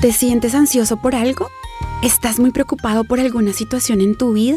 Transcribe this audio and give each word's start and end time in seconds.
¿Te 0.00 0.12
sientes 0.12 0.54
ansioso 0.54 0.96
por 0.96 1.14
algo? 1.14 1.50
¿Estás 2.02 2.38
muy 2.38 2.52
preocupado 2.52 3.04
por 3.04 3.20
alguna 3.20 3.52
situación 3.52 4.00
en 4.00 4.16
tu 4.16 4.32
vida? 4.32 4.56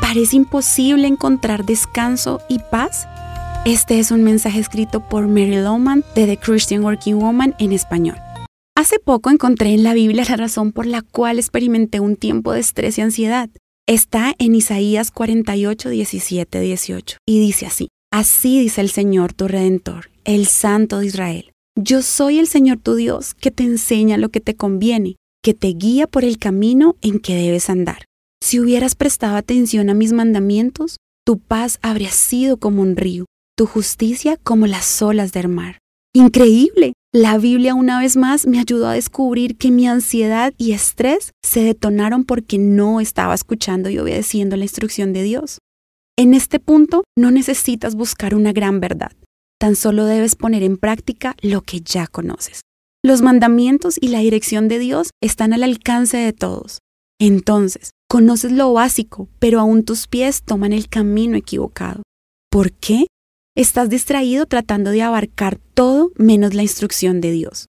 ¿Parece 0.00 0.36
imposible 0.36 1.06
encontrar 1.06 1.66
descanso 1.66 2.40
y 2.48 2.60
paz? 2.70 3.06
Este 3.66 3.98
es 3.98 4.10
un 4.10 4.22
mensaje 4.22 4.58
escrito 4.58 5.06
por 5.06 5.28
Mary 5.28 5.60
Lowman 5.60 6.02
de 6.14 6.24
The 6.24 6.38
Christian 6.38 6.82
Working 6.82 7.18
Woman 7.18 7.54
en 7.58 7.72
español. 7.72 8.16
Hace 8.74 8.98
poco 8.98 9.28
encontré 9.28 9.74
en 9.74 9.82
la 9.82 9.92
Biblia 9.92 10.24
la 10.26 10.36
razón 10.36 10.72
por 10.72 10.86
la 10.86 11.02
cual 11.02 11.38
experimenté 11.38 12.00
un 12.00 12.16
tiempo 12.16 12.54
de 12.54 12.60
estrés 12.60 12.96
y 12.96 13.02
ansiedad. 13.02 13.50
Está 13.86 14.34
en 14.38 14.54
Isaías 14.54 15.10
48, 15.10 15.90
17, 15.90 16.58
18 16.58 17.18
y 17.26 17.38
dice 17.38 17.66
así, 17.66 17.88
Así 18.10 18.58
dice 18.60 18.80
el 18.80 18.88
Señor 18.88 19.34
tu 19.34 19.46
Redentor, 19.46 20.10
el 20.24 20.46
Santo 20.46 21.00
de 21.00 21.06
Israel. 21.06 21.52
Yo 21.82 22.02
soy 22.02 22.38
el 22.38 22.46
Señor 22.46 22.76
tu 22.76 22.94
Dios 22.94 23.32
que 23.32 23.50
te 23.50 23.62
enseña 23.62 24.18
lo 24.18 24.28
que 24.28 24.40
te 24.40 24.54
conviene, 24.54 25.16
que 25.42 25.54
te 25.54 25.68
guía 25.68 26.06
por 26.06 26.24
el 26.24 26.36
camino 26.36 26.96
en 27.00 27.20
que 27.20 27.34
debes 27.34 27.70
andar. 27.70 28.04
Si 28.44 28.60
hubieras 28.60 28.94
prestado 28.94 29.36
atención 29.36 29.88
a 29.88 29.94
mis 29.94 30.12
mandamientos, 30.12 30.98
tu 31.24 31.38
paz 31.38 31.78
habría 31.80 32.10
sido 32.10 32.58
como 32.58 32.82
un 32.82 32.96
río, 32.96 33.24
tu 33.56 33.64
justicia 33.64 34.36
como 34.42 34.66
las 34.66 35.00
olas 35.00 35.32
del 35.32 35.48
mar. 35.48 35.78
Increíble. 36.12 36.92
La 37.14 37.38
Biblia 37.38 37.74
una 37.74 37.98
vez 37.98 38.14
más 38.18 38.46
me 38.46 38.58
ayudó 38.58 38.88
a 38.88 38.92
descubrir 38.92 39.56
que 39.56 39.70
mi 39.70 39.88
ansiedad 39.88 40.52
y 40.58 40.72
estrés 40.72 41.30
se 41.42 41.62
detonaron 41.62 42.24
porque 42.24 42.58
no 42.58 43.00
estaba 43.00 43.34
escuchando 43.34 43.88
y 43.88 43.98
obedeciendo 43.98 44.54
la 44.56 44.64
instrucción 44.64 45.14
de 45.14 45.22
Dios. 45.22 45.60
En 46.18 46.34
este 46.34 46.60
punto 46.60 47.04
no 47.16 47.30
necesitas 47.30 47.94
buscar 47.94 48.34
una 48.34 48.52
gran 48.52 48.80
verdad. 48.80 49.12
Tan 49.60 49.76
solo 49.76 50.06
debes 50.06 50.36
poner 50.36 50.62
en 50.62 50.78
práctica 50.78 51.36
lo 51.42 51.60
que 51.60 51.82
ya 51.82 52.06
conoces. 52.06 52.62
Los 53.04 53.20
mandamientos 53.20 53.98
y 54.00 54.08
la 54.08 54.20
dirección 54.20 54.68
de 54.68 54.78
Dios 54.78 55.10
están 55.22 55.52
al 55.52 55.62
alcance 55.62 56.16
de 56.16 56.32
todos. 56.32 56.78
Entonces, 57.20 57.90
conoces 58.08 58.52
lo 58.52 58.72
básico, 58.72 59.28
pero 59.38 59.60
aún 59.60 59.84
tus 59.84 60.06
pies 60.06 60.42
toman 60.42 60.72
el 60.72 60.88
camino 60.88 61.36
equivocado. 61.36 62.02
¿Por 62.50 62.72
qué? 62.72 63.06
Estás 63.54 63.90
distraído 63.90 64.46
tratando 64.46 64.92
de 64.92 65.02
abarcar 65.02 65.58
todo 65.74 66.10
menos 66.16 66.54
la 66.54 66.62
instrucción 66.62 67.20
de 67.20 67.32
Dios. 67.32 67.66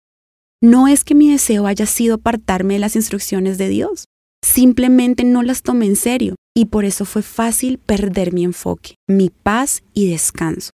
No 0.64 0.88
es 0.88 1.04
que 1.04 1.14
mi 1.14 1.30
deseo 1.30 1.68
haya 1.68 1.88
sido 1.88 2.16
apartarme 2.16 2.76
de 2.76 2.80
las 2.80 2.96
instrucciones 2.96 3.58
de 3.58 3.68
Dios, 3.68 4.06
simplemente 4.46 5.26
no 5.26 5.44
las 5.44 5.62
tomé 5.62 5.88
en 5.88 5.98
serio 5.98 6.36
y 6.56 6.66
por 6.66 6.86
eso 6.86 7.04
fue 7.04 7.22
fácil 7.22 7.80
perder 7.80 8.32
mi 8.32 8.46
enfoque, 8.46 8.96
mi 9.10 9.30
paz 9.30 9.84
y 9.94 10.10
descanso. 10.10 10.70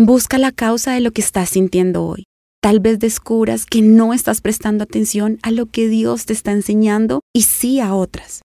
Busca 0.00 0.38
la 0.38 0.52
causa 0.52 0.92
de 0.92 1.00
lo 1.00 1.10
que 1.10 1.20
estás 1.20 1.50
sintiendo 1.50 2.04
hoy. 2.04 2.22
Tal 2.62 2.78
vez 2.78 3.00
descubras 3.00 3.66
que 3.66 3.82
no 3.82 4.14
estás 4.14 4.40
prestando 4.40 4.84
atención 4.84 5.40
a 5.42 5.50
lo 5.50 5.66
que 5.66 5.88
Dios 5.88 6.24
te 6.24 6.32
está 6.34 6.52
enseñando 6.52 7.22
y 7.34 7.42
sí 7.42 7.80
a 7.80 7.92
otras. 7.92 8.42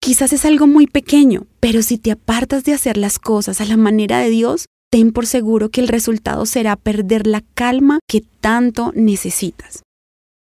Quizás 0.00 0.32
es 0.32 0.46
algo 0.46 0.66
muy 0.66 0.86
pequeño, 0.86 1.46
pero 1.60 1.82
si 1.82 1.98
te 1.98 2.10
apartas 2.10 2.64
de 2.64 2.72
hacer 2.72 2.96
las 2.96 3.18
cosas 3.18 3.60
a 3.60 3.66
la 3.66 3.76
manera 3.76 4.18
de 4.20 4.30
Dios, 4.30 4.64
ten 4.90 5.12
por 5.12 5.26
seguro 5.26 5.68
que 5.68 5.82
el 5.82 5.88
resultado 5.88 6.46
será 6.46 6.74
perder 6.74 7.26
la 7.26 7.42
calma 7.54 7.98
que 8.08 8.22
tanto 8.40 8.90
necesitas. 8.94 9.82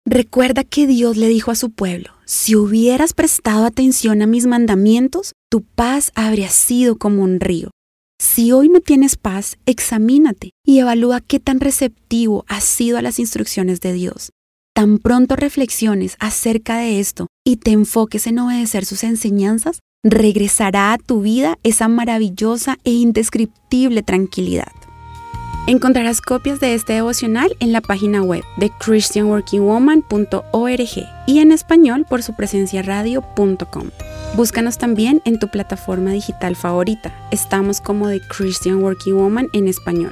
Recuerda 0.05 0.63
que 0.63 0.87
Dios 0.87 1.17
le 1.17 1.27
dijo 1.27 1.51
a 1.51 1.55
su 1.55 1.71
pueblo, 1.71 2.11
si 2.23 2.55
hubieras 2.55 3.11
prestado 3.11 3.65
atención 3.65 4.21
a 4.21 4.27
mis 4.27 4.45
mandamientos, 4.45 5.33
tu 5.51 5.61
paz 5.61 6.13
habría 6.15 6.47
sido 6.47 6.97
como 6.97 7.21
un 7.21 7.41
río. 7.41 7.69
Si 8.23 8.53
hoy 8.53 8.69
no 8.69 8.79
tienes 8.79 9.17
paz, 9.17 9.57
examínate 9.65 10.51
y 10.65 10.79
evalúa 10.79 11.19
qué 11.19 11.41
tan 11.41 11.59
receptivo 11.59 12.45
has 12.47 12.63
sido 12.63 12.97
a 12.97 13.01
las 13.01 13.19
instrucciones 13.19 13.81
de 13.81 13.91
Dios. 13.91 14.31
Tan 14.73 14.97
pronto 14.97 15.35
reflexiones 15.35 16.15
acerca 16.19 16.77
de 16.77 17.01
esto 17.01 17.27
y 17.45 17.57
te 17.57 17.71
enfoques 17.71 18.25
en 18.25 18.39
obedecer 18.39 18.85
sus 18.85 19.03
enseñanzas, 19.03 19.79
regresará 20.05 20.93
a 20.93 20.97
tu 20.97 21.19
vida 21.19 21.59
esa 21.63 21.89
maravillosa 21.89 22.77
e 22.85 22.93
indescriptible 22.93 24.03
tranquilidad. 24.03 24.71
Encontrarás 25.65 26.19
copias 26.19 26.59
de 26.59 26.73
este 26.73 26.91
devocional 26.91 27.55
en 27.61 27.71
la 27.71 27.79
página 27.79 28.21
web 28.21 28.43
de 28.57 28.69
christianworkingwoman.org 28.69 31.07
y 31.25 31.39
en 31.39 31.53
español 31.53 32.05
por 32.09 32.21
su 32.21 32.35
presencia 32.35 32.81
radio.com. 32.81 33.89
Búscanos 34.35 34.77
también 34.77 35.21
en 35.23 35.39
tu 35.39 35.47
plataforma 35.47 36.11
digital 36.11 36.57
favorita. 36.57 37.13
Estamos 37.31 37.79
como 37.79 38.09
The 38.09 38.19
Christian 38.27 38.83
Working 38.83 39.15
Woman 39.15 39.47
en 39.53 39.69
español. 39.69 40.11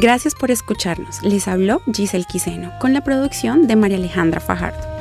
Gracias 0.00 0.34
por 0.34 0.50
escucharnos. 0.50 1.22
Les 1.22 1.48
habló 1.48 1.82
Giselle 1.92 2.24
Quiseno 2.24 2.72
con 2.80 2.94
la 2.94 3.02
producción 3.02 3.66
de 3.66 3.76
María 3.76 3.98
Alejandra 3.98 4.40
Fajardo. 4.40 4.97